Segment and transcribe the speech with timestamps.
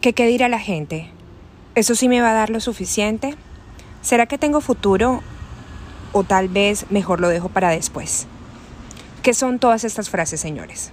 [0.00, 1.10] ¿Qué qué dirá la gente?
[1.74, 3.34] ¿Eso sí me va a dar lo suficiente?
[4.00, 5.20] ¿Será que tengo futuro?
[6.12, 8.26] ¿O tal vez mejor lo dejo para después?
[9.22, 10.92] ¿Qué son todas estas frases, señores?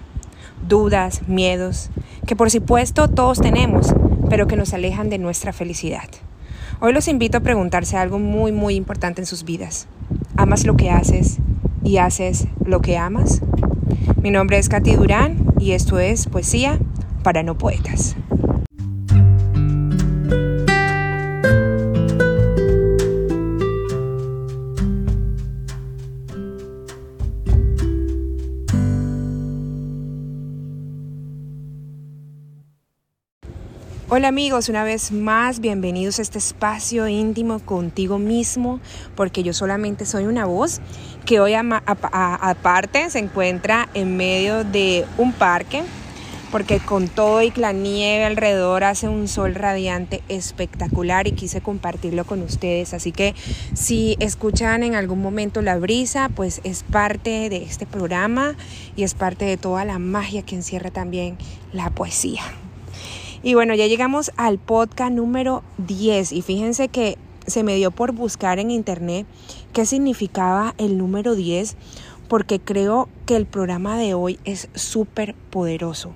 [0.67, 1.89] Dudas, miedos,
[2.25, 3.93] que por supuesto todos tenemos,
[4.29, 6.09] pero que nos alejan de nuestra felicidad.
[6.81, 9.87] Hoy los invito a preguntarse algo muy, muy importante en sus vidas.
[10.35, 11.37] ¿Amas lo que haces
[11.81, 13.41] y haces lo que amas?
[14.21, 16.77] Mi nombre es Katy Durán y esto es Poesía
[17.23, 18.17] para no poetas.
[34.17, 38.79] Hola amigos, una vez más bienvenidos a este espacio íntimo contigo mismo,
[39.15, 40.81] porque yo solamente soy una voz
[41.27, 45.83] que hoy aparte se encuentra en medio de un parque,
[46.51, 52.25] porque con todo y la nieve alrededor hace un sol radiante espectacular y quise compartirlo
[52.25, 52.95] con ustedes.
[52.95, 53.35] Así que
[53.75, 58.55] si escuchan en algún momento la brisa, pues es parte de este programa
[58.95, 61.37] y es parte de toda la magia que encierra también
[61.71, 62.41] la poesía.
[63.47, 68.11] Y bueno, ya llegamos al podcast número 10 y fíjense que se me dio por
[68.11, 69.25] buscar en internet
[69.71, 71.77] qué significaba el número 10
[72.27, 76.11] porque creo que el programa de hoy es súper poderoso.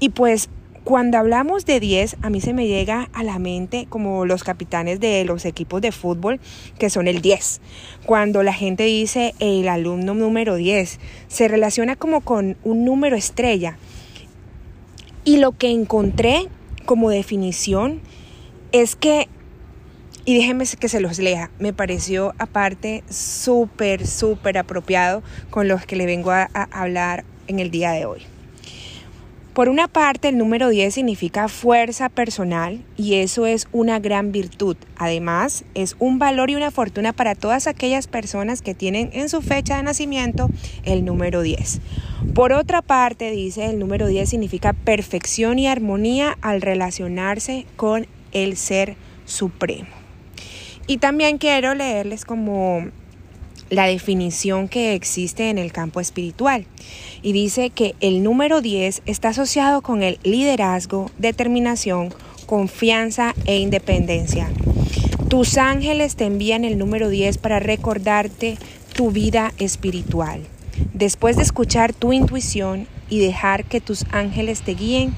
[0.00, 0.50] Y pues
[0.84, 5.00] cuando hablamos de 10, a mí se me llega a la mente como los capitanes
[5.00, 6.40] de los equipos de fútbol,
[6.78, 7.62] que son el 10.
[8.04, 13.78] Cuando la gente dice el alumno número 10, se relaciona como con un número estrella.
[15.24, 16.48] Y lo que encontré
[16.86, 18.00] como definición
[18.72, 19.28] es que,
[20.24, 25.96] y déjenme que se los lea, me pareció aparte súper, súper apropiado con los que
[25.96, 28.22] le vengo a, a hablar en el día de hoy.
[29.54, 34.76] Por una parte, el número 10 significa fuerza personal y eso es una gran virtud.
[34.96, 39.42] Además, es un valor y una fortuna para todas aquellas personas que tienen en su
[39.42, 40.48] fecha de nacimiento
[40.84, 41.80] el número 10.
[42.32, 48.56] Por otra parte, dice, el número 10 significa perfección y armonía al relacionarse con el
[48.56, 48.94] Ser
[49.24, 49.88] Supremo.
[50.86, 52.86] Y también quiero leerles como
[53.70, 56.66] la definición que existe en el campo espiritual.
[57.22, 62.12] Y dice que el número 10 está asociado con el liderazgo, determinación,
[62.46, 64.50] confianza e independencia.
[65.28, 68.58] Tus ángeles te envían el número 10 para recordarte
[68.92, 70.42] tu vida espiritual.
[70.92, 75.14] Después de escuchar tu intuición y dejar que tus ángeles te guíen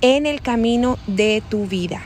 [0.00, 2.02] en el camino de tu vida.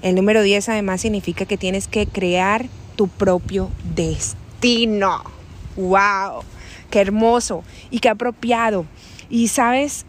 [0.00, 5.31] El número 10 además significa que tienes que crear tu propio destino.
[5.76, 6.42] ¡Wow!
[6.90, 7.64] ¡Qué hermoso!
[7.90, 8.86] Y qué apropiado.
[9.30, 10.04] Y sabes,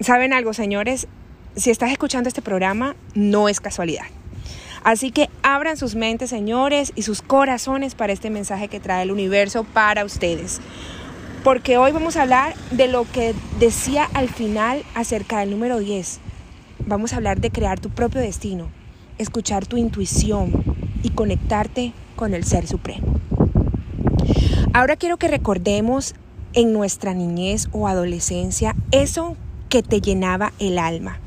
[0.00, 1.08] ¿saben algo, señores?
[1.56, 4.06] Si estás escuchando este programa, no es casualidad.
[4.84, 9.10] Así que abran sus mentes, señores, y sus corazones para este mensaje que trae el
[9.10, 10.60] universo para ustedes.
[11.44, 16.20] Porque hoy vamos a hablar de lo que decía al final acerca del número 10.
[16.86, 18.68] Vamos a hablar de crear tu propio destino,
[19.18, 20.52] escuchar tu intuición
[21.02, 23.17] y conectarte con el Ser Supremo.
[24.74, 26.14] Ahora quiero que recordemos
[26.52, 29.34] en nuestra niñez o adolescencia eso
[29.70, 31.18] que te llenaba el alma.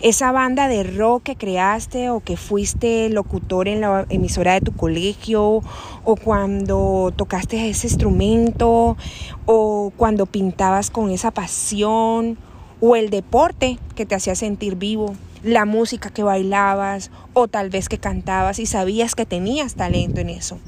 [0.00, 4.72] Esa banda de rock que creaste o que fuiste locutor en la emisora de tu
[4.76, 5.60] colegio
[6.04, 8.96] o cuando tocaste ese instrumento
[9.44, 12.38] o cuando pintabas con esa pasión
[12.80, 17.88] o el deporte que te hacía sentir vivo, la música que bailabas o tal vez
[17.88, 20.60] que cantabas y sabías que tenías talento en eso.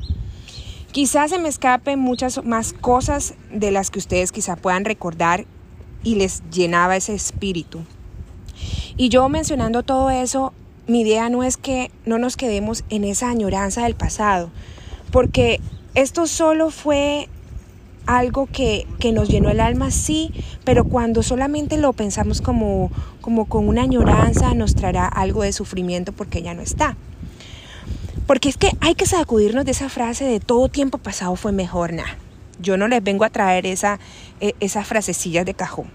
[0.92, 5.46] Quizás se me escapen muchas más cosas de las que ustedes quizá puedan recordar
[6.02, 7.82] y les llenaba ese espíritu.
[8.96, 10.52] Y yo mencionando todo eso,
[10.88, 14.50] mi idea no es que no nos quedemos en esa añoranza del pasado,
[15.12, 15.60] porque
[15.94, 17.28] esto solo fue
[18.06, 20.32] algo que, que, nos llenó el alma, sí,
[20.64, 22.90] pero cuando solamente lo pensamos como,
[23.20, 26.96] como con una añoranza, nos traerá algo de sufrimiento porque ya no está.
[28.30, 31.92] Porque es que hay que sacudirnos de esa frase de todo tiempo pasado fue mejor,
[31.92, 32.16] nada.
[32.60, 33.98] Yo no les vengo a traer esa,
[34.40, 35.90] e, esas frasecillas de cajón.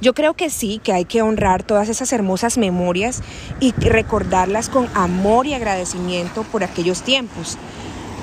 [0.00, 3.22] Yo creo que sí, que hay que honrar todas esas hermosas memorias
[3.60, 7.58] y recordarlas con amor y agradecimiento por aquellos tiempos.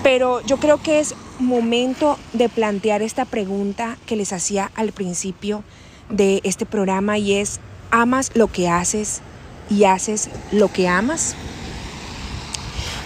[0.04, 5.64] Pero yo creo que es momento de plantear esta pregunta que les hacía al principio
[6.10, 9.22] de este programa y es, ¿amas lo que haces
[9.70, 11.38] y haces lo que amas?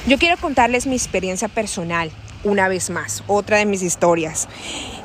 [0.07, 2.11] Yo quiero contarles mi experiencia personal,
[2.43, 4.47] una vez más, otra de mis historias.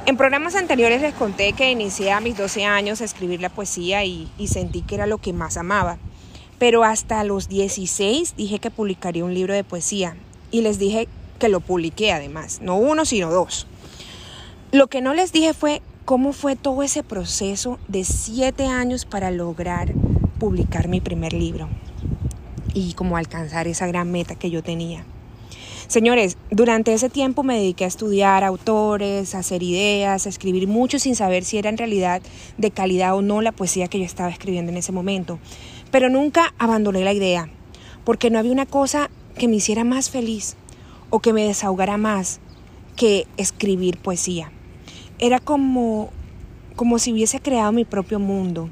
[0.05, 4.05] En programas anteriores les conté que inicié a mis 12 años a escribir la poesía
[4.05, 5.97] y, sentí que era lo que más amaba.
[6.59, 10.17] Pero hasta los 16 dije que publicaría un libro de poesía
[10.51, 11.09] y les dije
[11.39, 13.67] que lo publiqué además, no uno, sino dos.
[14.71, 19.31] Lo que no les dije fue cómo fue todo ese proceso de siete años para
[19.31, 19.95] lograr
[20.39, 21.71] publicar mi primer libro
[22.75, 25.05] y cómo alcanzar esa gran meta que yo tenía.
[25.91, 31.01] Señores, durante ese tiempo me dediqué a estudiar autores, a hacer ideas, a escribir mucho
[31.01, 32.23] sin saber si era en realidad
[32.59, 35.41] de calidad o no la poesía que yo estaba escribiendo en ese momento.
[35.91, 37.49] Pero nunca abandoné la idea,
[38.05, 40.57] porque no había una cosa que me hiciera más feliz
[41.11, 42.39] o que me desahogara más
[42.95, 44.53] que escribir poesía.
[45.19, 46.11] Era como,
[46.77, 48.71] como si hubiese creado mi propio mundo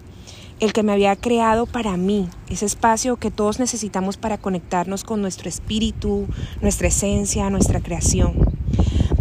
[0.61, 5.21] el que me había creado para mí, ese espacio que todos necesitamos para conectarnos con
[5.21, 6.27] nuestro espíritu,
[6.61, 8.35] nuestra esencia, nuestra creación.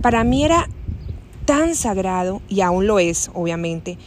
[0.01, 0.67] Para mí era
[1.45, 3.97] tan sagrado, y aún lo es, obviamente,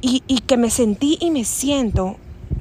[0.00, 2.16] y, y que me sentí y me siento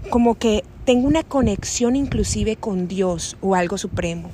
[0.10, 4.30] como que tengo una conexión inclusive con Dios o algo supremo.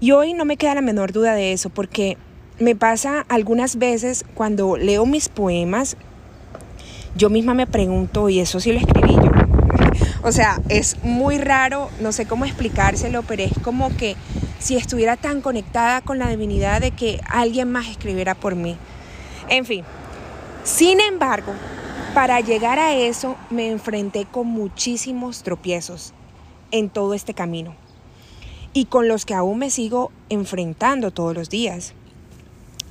[0.00, 2.16] Y hoy no me queda la menor duda de eso, porque
[2.60, 5.96] me pasa algunas veces cuando leo mis poemas,
[7.18, 9.30] yo misma me pregunto, y eso sí lo escribí yo.
[10.22, 14.16] o sea, es muy raro, no sé cómo explicárselo, pero es como que
[14.60, 18.76] si estuviera tan conectada con la divinidad de que alguien más escribiera por mí.
[19.48, 19.84] En fin,
[20.62, 21.52] sin embargo,
[22.14, 26.14] para llegar a eso me enfrenté con muchísimos tropiezos
[26.70, 27.74] en todo este camino
[28.72, 31.94] y con los que aún me sigo enfrentando todos los días.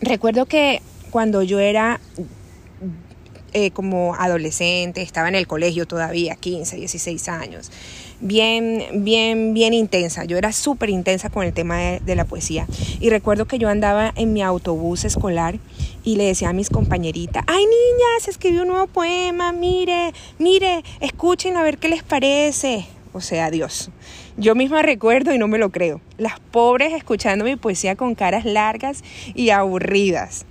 [0.01, 0.81] Recuerdo que
[1.11, 2.01] cuando yo era
[3.53, 7.71] eh, como adolescente, estaba en el colegio todavía, 15, 16 años.
[8.19, 10.25] Bien, bien, bien intensa.
[10.25, 12.65] Yo era súper intensa con el tema de, la poesía.
[12.99, 15.59] Y recuerdo que yo andaba en mi autobús escolar
[16.03, 21.57] y le decía a mis compañeritas, ay niñas, escribí un nuevo poema, mire, mire, escuchen
[21.57, 22.87] a ver qué les parece.
[23.13, 23.91] O sea, Dios.
[24.35, 26.01] Yo misma recuerdo y no me lo creo.
[26.17, 29.03] Las pobres escuchando mi poesía con caras largas
[29.33, 30.45] y aburridas.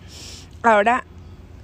[0.63, 1.05] Ahora,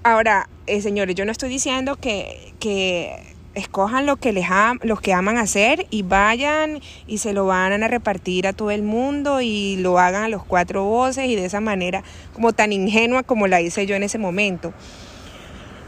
[0.04, 4.46] ahora, eh, señores, yo no estoy diciendo que, que escojan lo que les
[4.82, 8.82] los que aman hacer y vayan y se lo van a repartir a todo el
[8.82, 13.22] mundo y lo hagan a los cuatro voces y de esa manera como tan ingenua
[13.22, 14.72] como la hice yo en ese momento.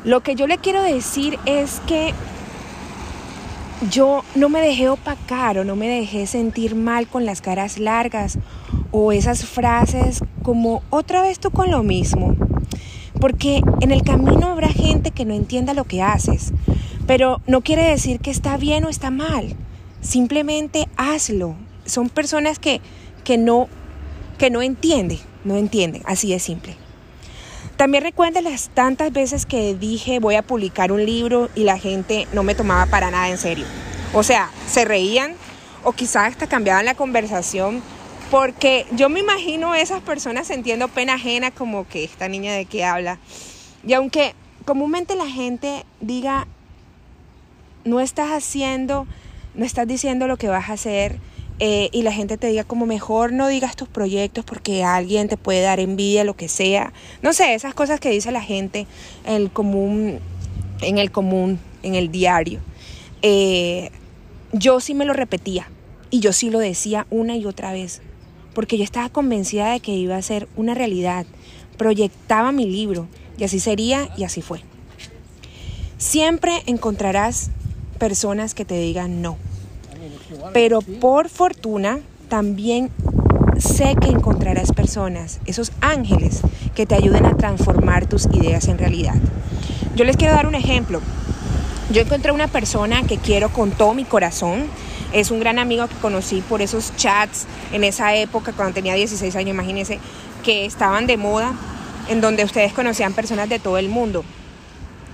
[0.05, 2.13] Lo que yo le quiero decir es que
[3.91, 8.39] yo no me dejé opacar o no me dejé sentir mal con las caras largas
[8.91, 12.37] o esas frases como otra vez tú con lo mismo.
[13.25, 16.53] Porque en el camino habrá gente que no entienda lo que haces,
[17.07, 19.57] pero no quiere decir que está bien o está mal.
[20.03, 21.57] Simplemente hazlo.
[21.87, 22.83] Son personas que,
[23.25, 23.69] que, no,
[24.37, 26.77] que no entienden, no entienden, así de simple.
[27.79, 32.29] También recuerda las tantas veces que dije voy a publicar un libro y la gente
[32.35, 33.65] no me tomaba para nada en serio.
[34.13, 35.33] O sea, se reían
[35.83, 37.81] o quizás hasta cambiaban la conversación
[38.31, 42.85] porque yo me imagino esas personas sintiendo pena ajena como que esta niña de qué
[42.85, 43.19] habla.
[43.87, 44.35] Y aunque
[44.65, 46.47] comúnmente la gente diga,
[47.85, 49.07] no estás haciendo,
[49.55, 51.19] no estás diciendo lo que vas a hacer,
[51.61, 55.37] eh, y la gente te diga como mejor no digas tus proyectos porque alguien te
[55.37, 56.93] puede dar envidia, lo que sea.
[57.23, 58.87] No sé, esas cosas que dice la gente
[59.25, 60.19] en el común,
[60.81, 62.61] en el común, en el diario.
[63.23, 63.91] Eh,
[64.53, 65.69] yo sí me lo repetía
[66.11, 68.03] y yo sí lo decía una y otra vez
[68.55, 71.27] porque yo estaba convencida de que iba a ser una realidad.
[71.77, 74.61] Proyectaba mi libro y así sería y así fue.
[75.99, 77.51] Siempre encontrarás
[77.99, 79.37] personas que te digan no.
[80.53, 82.91] Pero por fortuna también
[83.59, 86.41] sé que encontrarás personas, esos ángeles,
[86.75, 89.15] que te ayuden a transformar tus ideas en realidad.
[89.95, 91.01] Yo les quiero dar un ejemplo.
[91.91, 94.65] Yo encontré una persona que quiero con todo mi corazón,
[95.13, 99.37] es un gran amigo que conocí por esos chats en esa época, cuando tenía 16
[99.37, 99.99] años, imagínense,
[100.43, 101.53] que estaban de moda,
[102.09, 104.25] en donde ustedes conocían personas de todo el mundo.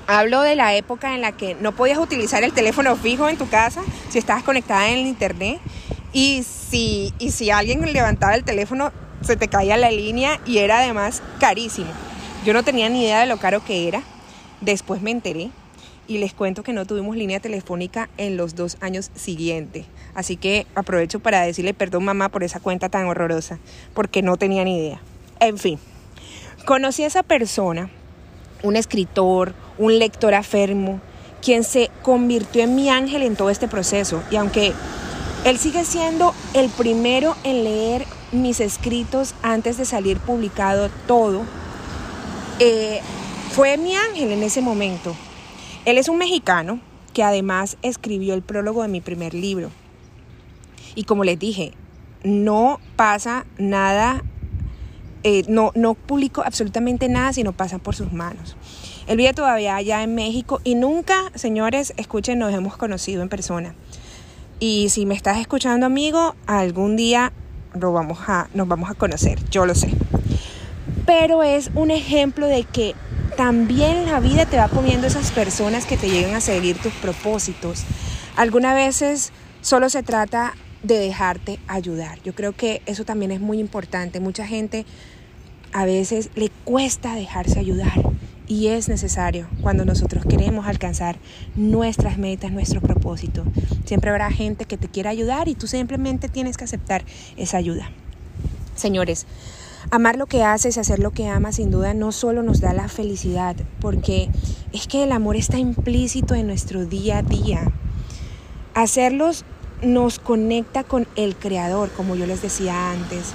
[0.06, 3.48] Hablo de la época en la que no podías utilizar el teléfono fijo en tu
[3.48, 5.58] casa si estabas conectada en el internet
[6.12, 10.78] y si, y si alguien levantaba el teléfono se te caía la línea y era
[10.78, 11.90] además carísimo.
[12.44, 14.02] Yo no tenía ni idea de lo caro que era.
[14.60, 15.50] Después me enteré
[16.10, 19.86] y les cuento que no tuvimos línea telefónica en los dos años siguientes.
[20.12, 23.60] Así que aprovecho para decirle perdón mamá por esa cuenta tan horrorosa,
[23.94, 25.00] porque no tenía ni idea.
[25.38, 25.78] En fin,
[26.64, 27.90] conocí a esa persona,
[28.64, 31.00] un escritor, un lector afermo,
[31.42, 34.20] quien se convirtió en mi ángel en todo este proceso.
[34.32, 34.72] Y aunque
[35.44, 41.42] él sigue siendo el primero en leer mis escritos antes de salir publicado todo,
[42.58, 43.00] eh,
[43.52, 45.14] fue mi ángel en ese momento.
[45.90, 46.78] Él es un mexicano
[47.12, 49.72] que además escribió el prólogo de mi primer libro.
[50.94, 51.72] Y como les dije,
[52.22, 54.22] no pasa nada,
[55.24, 58.56] eh, no, no publico absolutamente nada si no pasa por sus manos.
[59.08, 63.74] Él vive todavía allá en México y nunca, señores, escuchen, nos hemos conocido en persona.
[64.60, 67.32] Y si me estás escuchando, amigo, algún día
[67.74, 69.90] lo vamos a, nos vamos a conocer, yo lo sé.
[71.04, 72.94] Pero es un ejemplo de que
[73.40, 77.84] también la vida te va poniendo esas personas que te llegan a seguir tus propósitos.
[78.36, 79.32] Algunas veces
[79.62, 82.18] solo se trata de dejarte ayudar.
[82.22, 84.20] Yo creo que eso también es muy importante.
[84.20, 84.84] Mucha gente
[85.72, 87.94] a veces le cuesta dejarse ayudar
[88.46, 91.16] y es necesario cuando nosotros queremos alcanzar
[91.56, 93.44] nuestras metas, nuestro propósito.
[93.86, 97.06] Siempre habrá gente que te quiera ayudar y tú simplemente tienes que aceptar
[97.38, 97.90] esa ayuda.
[98.76, 99.26] Señores,
[99.90, 102.88] amar lo que haces, hacer lo que amas, sin duda no solo nos da la
[102.88, 104.28] felicidad, porque
[104.72, 107.72] es que el amor está implícito en nuestro día a día.
[108.74, 109.44] Hacerlos
[109.82, 113.32] nos conecta con el Creador, como yo les decía antes.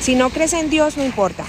[0.00, 1.44] Si no crees en Dios, no importa.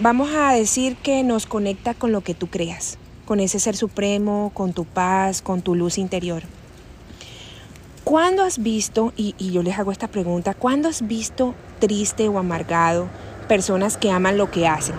[0.00, 4.50] Vamos a decir que nos conecta con lo que tú creas, con ese ser supremo,
[4.54, 6.42] con tu paz, con tu luz interior.
[8.04, 12.38] ¿Cuándo has visto, y, y yo les hago esta pregunta, ¿cuándo has visto triste o
[12.38, 13.08] amargado
[13.48, 14.94] personas que aman lo que hacen?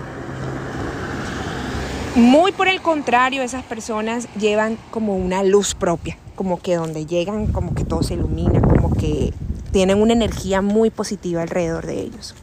[2.14, 7.46] Muy por el contrario, esas personas llevan como una luz propia, como que donde llegan,
[7.48, 9.32] como que todo se ilumina, como que
[9.70, 12.34] tienen una energía muy positiva alrededor de ellos.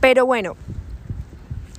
[0.00, 0.54] Pero bueno,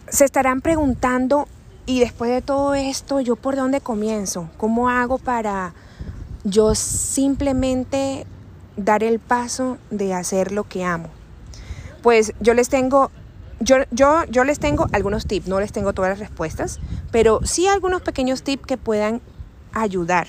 [0.09, 1.47] se estarán preguntando,
[1.85, 4.49] y después de todo esto, ¿yo por dónde comienzo?
[4.57, 5.73] ¿Cómo hago para
[6.43, 8.25] yo simplemente
[8.83, 11.09] dar el paso de hacer lo que amo.
[12.01, 13.11] Pues yo les tengo,
[13.59, 16.79] yo, yo, yo les tengo algunos tips, no les tengo todas las respuestas,
[17.11, 19.21] pero sí algunos pequeños tips que puedan
[19.73, 20.27] ayudar.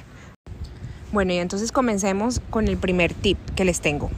[1.12, 4.10] Bueno, y entonces comencemos con el primer tip que les tengo.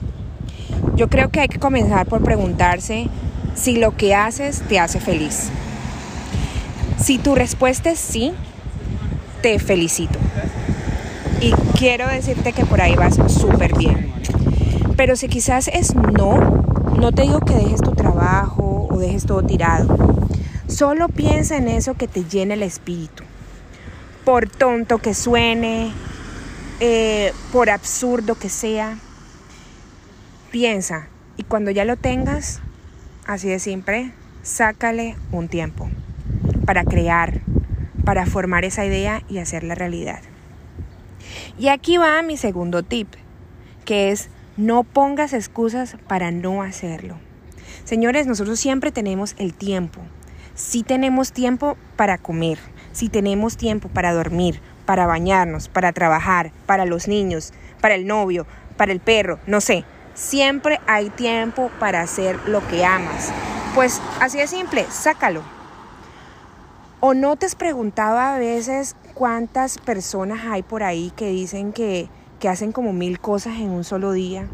[0.94, 3.08] Yo creo que hay que comenzar por preguntarse
[3.54, 5.48] si lo que haces te hace feliz.
[7.02, 8.32] Si tu respuesta es sí,
[9.42, 10.18] te felicito.
[11.44, 14.10] Y quiero decirte que por ahí vas súper bien.
[14.96, 16.38] Pero si quizás es no,
[16.98, 19.94] no te digo que dejes tu trabajo o dejes todo tirado.
[20.68, 23.24] Solo piensa en eso que te llena el espíritu.
[24.24, 25.92] Por tonto que suene,
[26.80, 28.96] eh, por absurdo que sea,
[30.50, 31.08] piensa.
[31.36, 32.62] Y cuando ya lo tengas,
[33.26, 35.90] así de siempre, sácale un tiempo
[36.64, 37.42] para crear,
[38.02, 40.20] para formar esa idea y hacerla realidad.
[41.58, 43.08] Y aquí va mi segundo tip,
[43.84, 47.16] que es no pongas excusas para no hacerlo.
[47.84, 50.00] Señores, nosotros siempre tenemos el tiempo.
[50.54, 52.58] Si tenemos tiempo para comer,
[52.92, 58.46] si tenemos tiempo para dormir, para bañarnos, para trabajar, para los niños, para el novio,
[58.76, 59.84] para el perro, no sé.
[60.14, 63.32] Siempre hay tiempo para hacer lo que amas.
[63.74, 65.42] Pues así de simple, sácalo.
[67.00, 72.08] ¿O no te has preguntado a veces cuántas personas hay por ahí que dicen que,
[72.46, 74.46] hacen como mil cosas en un solo día?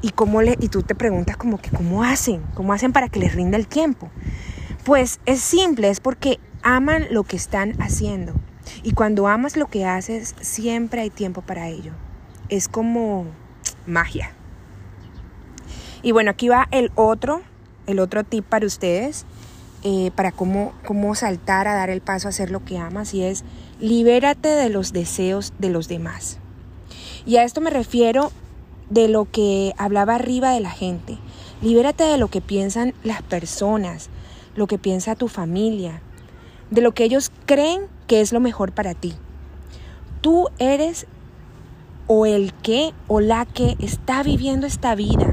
[0.00, 3.20] Y, cómo le, y tú te preguntas como que cómo hacen, cómo hacen para que
[3.20, 4.10] les rinda el tiempo.
[4.84, 8.32] Pues es simple, es porque aman lo que están haciendo.
[8.82, 11.92] Y cuando amas lo que haces, siempre hay tiempo para ello.
[12.48, 13.26] Es como
[13.86, 14.32] magia.
[16.02, 17.42] Y bueno, aquí va el otro,
[17.86, 19.24] el otro tip para ustedes.
[19.84, 23.24] Eh, para cómo, cómo saltar a dar el paso a hacer lo que amas y
[23.24, 23.42] es
[23.82, 26.38] libérate de los deseos de los demás.
[27.26, 28.32] Y a esto me refiero
[28.88, 31.18] de lo que hablaba arriba de la gente.
[31.60, 34.08] Libérate de lo que piensan las personas,
[34.56, 36.00] lo que piensa tu familia,
[36.70, 39.12] de lo que ellos creen que es lo mejor para ti.
[40.22, 41.06] Tú eres
[42.06, 45.26] o el que o la que está viviendo esta vida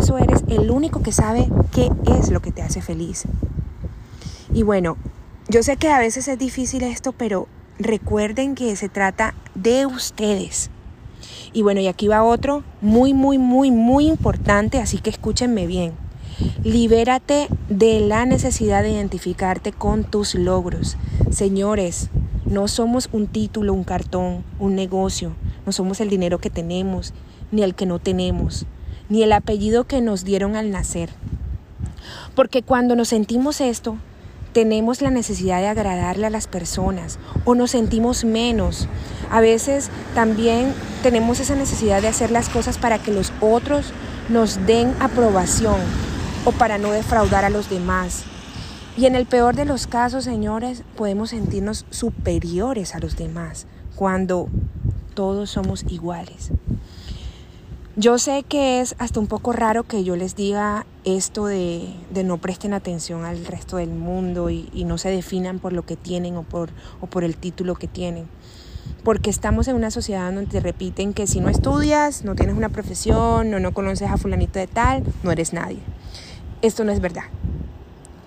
[0.00, 3.24] eso eres el único que sabe qué es lo que te hace feliz.
[4.52, 4.96] Y bueno,
[5.50, 10.70] yo sé que a veces es difícil esto, pero recuerden que se trata de ustedes.
[11.52, 15.92] Y bueno, y aquí va otro muy, muy, muy, muy importante, así que escúchenme bien.
[16.62, 20.96] Libérate de la necesidad de identificarte con tus logros.
[21.30, 22.08] Señores,
[22.46, 25.34] no somos un título, un cartón, un negocio.
[25.66, 27.12] No somos el dinero que tenemos,
[27.50, 28.66] ni el que no tenemos
[29.10, 31.10] ni el apellido que nos dieron al nacer.
[32.34, 33.98] Porque cuando nos sentimos esto,
[34.52, 38.88] tenemos la necesidad de agradarle a las personas o nos sentimos menos.
[39.30, 43.92] A veces también tenemos esa necesidad de hacer las cosas para que los otros
[44.28, 45.80] nos den aprobación
[46.44, 48.24] o para no defraudar a los demás.
[48.96, 54.48] Y en el peor de los casos, señores, podemos sentirnos superiores a los demás cuando
[55.14, 56.50] todos somos iguales.
[57.96, 61.92] Yo sé que es hasta un poco raro que yo les diga esto de,
[62.24, 66.36] no presten atención al resto del mundo y, no se definan por lo que tienen
[66.36, 66.70] o por,
[67.24, 68.28] el título que tienen.
[69.02, 72.68] Porque estamos en una sociedad donde te repiten que si no estudias, no tienes una
[72.68, 75.80] profesión, o no conoces a fulanito de tal, no eres nadie.
[76.62, 77.24] Esto no es verdad.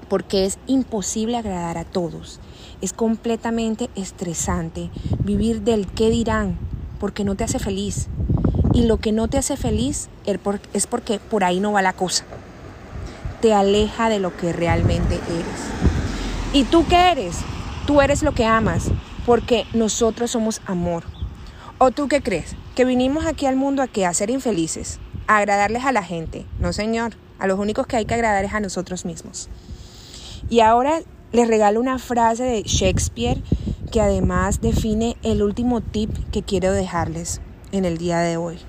[0.09, 2.41] Porque es imposible agradar a todos.
[2.81, 4.89] Es completamente estresante
[5.23, 6.57] vivir del qué dirán,
[6.99, 8.09] porque no te hace feliz
[8.73, 12.25] y lo que no te hace feliz es porque por ahí no va la cosa.
[13.39, 16.53] Te aleja de lo que realmente eres.
[16.53, 17.37] ¿Y tú qué eres?
[17.85, 18.89] Tú eres lo que amas,
[19.25, 21.03] porque nosotros somos amor.
[21.77, 22.55] ¿O tú qué crees?
[22.75, 24.05] Que vinimos aquí al mundo a qué?
[24.05, 26.45] A ser infelices, a agradarles a la gente.
[26.59, 27.15] No, señor.
[27.39, 29.49] A los únicos que hay que agradar es a nosotros mismos.
[30.49, 31.01] Y ahora
[31.31, 33.41] les regalo una frase de Shakespeare
[33.91, 37.41] que además define el último tip que quiero dejarles
[37.73, 38.59] en el día de hoy.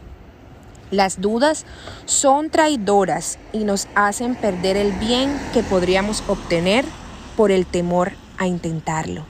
[0.90, 1.64] Las dudas
[2.06, 6.84] son traidoras y nos hacen perder el bien que podríamos obtener
[7.36, 9.26] por el temor a intentarlo.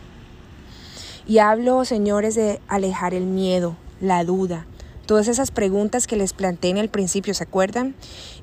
[1.26, 4.66] Y hablo, señores, de alejar el miedo, la duda,
[5.06, 7.94] todas esas preguntas que les planteé en el principio, ¿se acuerdan?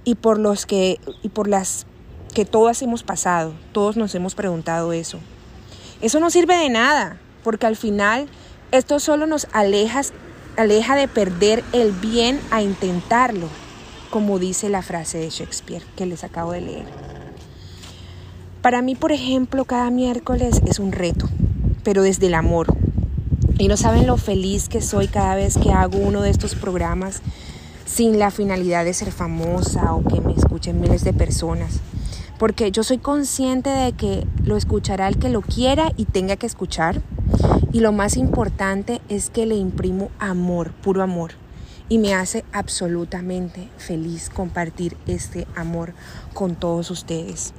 [0.03, 1.85] Y por los que y por las
[2.33, 5.19] que todas hemos pasado, todos nos hemos preguntado eso.
[6.01, 8.27] Eso no sirve de nada, porque al final
[8.71, 10.01] esto solo nos aleja
[10.57, 13.47] aleja de perder el bien a intentarlo,
[14.09, 16.85] como dice la frase de Shakespeare que les acabo de leer.
[18.61, 21.27] Para mí, por ejemplo, cada miércoles es un reto,
[21.83, 22.67] pero desde el amor.
[23.57, 27.21] Y no saben lo feliz que soy cada vez que hago uno de estos programas
[27.85, 31.79] sin la finalidad de ser famosa o que me escuchen miles de personas.
[32.37, 36.47] Porque yo soy consciente de que lo escuchará el que lo quiera y tenga que
[36.47, 37.01] escuchar
[37.71, 41.31] y lo más importante es que le imprimo amor, puro amor.
[41.89, 45.93] Y me hace absolutamente feliz compartir este amor
[46.33, 47.53] con todos ustedes.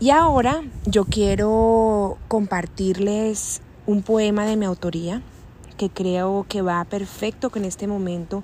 [0.00, 5.22] Y ahora yo quiero compartirles un poema de mi autoría
[5.76, 8.42] que creo que va perfecto con este momento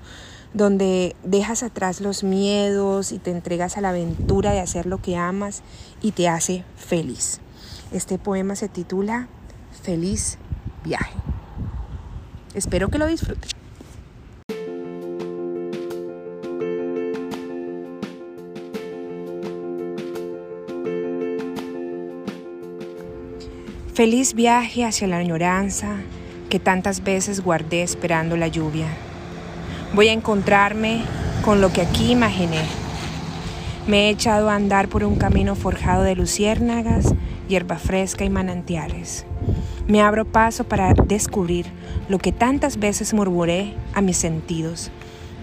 [0.54, 5.16] donde dejas atrás los miedos y te entregas a la aventura de hacer lo que
[5.16, 5.62] amas
[6.02, 7.40] y te hace feliz.
[7.90, 9.28] Este poema se titula
[9.82, 10.38] feliz
[10.84, 11.12] viaje.
[12.54, 13.50] Espero que lo disfruten.
[23.94, 25.98] Feliz viaje hacia la añoranza
[26.48, 28.86] que tantas veces guardé esperando la lluvia.
[29.94, 31.02] Voy a encontrarme
[31.44, 32.62] con lo que aquí imaginé.
[33.86, 37.14] Me he echado a andar por un camino forjado de luciérnagas,
[37.48, 39.26] hierba fresca y manantiales.
[39.88, 41.66] Me abro paso para descubrir
[42.08, 44.90] lo que tantas veces murmuré a mis sentidos,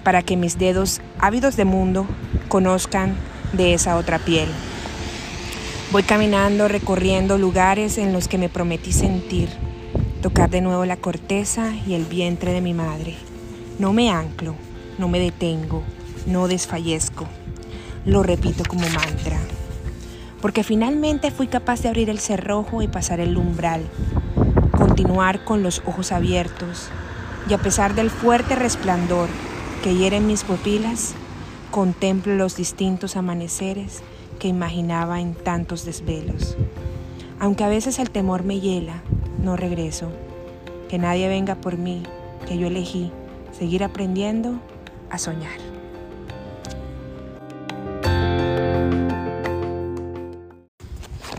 [0.03, 2.07] para que mis dedos ávidos de mundo
[2.47, 3.15] conozcan
[3.53, 4.47] de esa otra piel.
[5.91, 9.49] Voy caminando, recorriendo lugares en los que me prometí sentir,
[10.21, 13.15] tocar de nuevo la corteza y el vientre de mi madre.
[13.77, 14.55] No me anclo,
[14.97, 15.83] no me detengo,
[16.27, 17.27] no desfallezco.
[18.05, 19.39] Lo repito como mantra.
[20.41, 23.81] Porque finalmente fui capaz de abrir el cerrojo y pasar el umbral,
[24.71, 26.89] continuar con los ojos abiertos
[27.49, 29.27] y a pesar del fuerte resplandor
[29.83, 31.13] que hiere en mis pupilas,
[31.71, 34.01] contemplo los distintos amaneceres
[34.39, 36.57] que imaginaba en tantos desvelos.
[37.39, 39.01] Aunque a veces el temor me hiela,
[39.41, 40.09] no regreso.
[40.89, 42.03] Que nadie venga por mí,
[42.47, 43.11] que yo elegí
[43.57, 44.59] seguir aprendiendo
[45.09, 45.78] a soñar.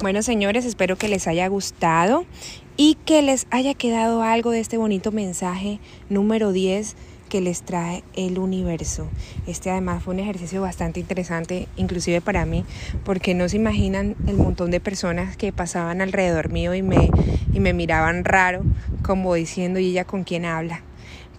[0.01, 2.25] Bueno, señores, espero que les haya gustado
[2.79, 6.97] y que les haya quedado algo de este bonito mensaje número 10
[7.29, 9.11] que les trae el universo.
[9.47, 12.65] Este además fue un ejercicio bastante interesante, inclusive para mí,
[13.05, 17.11] porque no se imaginan el montón de personas que pasaban alrededor mío y me,
[17.53, 18.63] y me miraban raro,
[19.03, 20.83] como diciendo, ¿y ella con quién habla?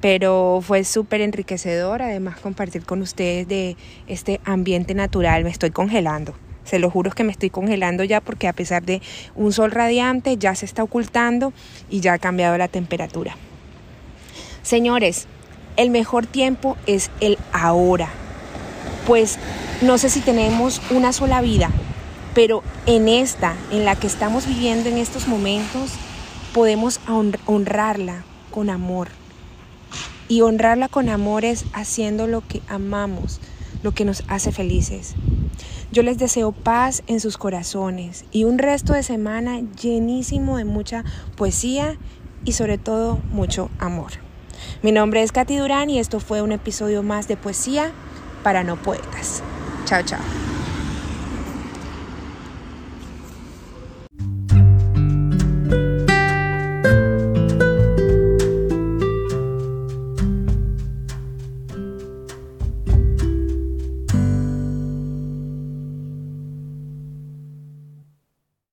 [0.02, 6.36] Pero fue súper enriquecedor, además compartir con ustedes de este ambiente natural, me estoy congelando.
[6.72, 9.02] Se lo juro que me estoy congelando ya porque a pesar de
[9.36, 11.52] un sol radiante ya se está ocultando
[11.90, 13.36] y ya ha cambiado la temperatura.
[14.64, 15.28] Señores,
[15.76, 18.08] el mejor tiempo es el ahora.
[19.06, 19.38] Pues
[19.82, 21.72] no sé si tenemos una sola vida,
[22.34, 25.92] pero en esta, en la que estamos viviendo en estos momentos,
[26.54, 27.02] podemos
[27.48, 29.10] honrarla con amor.
[30.30, 33.42] Y honrarla con amor es haciendo lo que amamos,
[33.84, 35.16] lo que nos hace felices.
[35.92, 41.04] Yo les deseo paz en sus corazones y un resto de semana llenísimo de mucha
[41.36, 41.98] poesía
[42.46, 44.14] y sobre todo mucho amor.
[44.82, 47.92] Mi nombre es Katy Durán y esto fue un episodio más de poesía
[48.42, 49.44] para no poetas.
[49.84, 50.51] Chao, chao.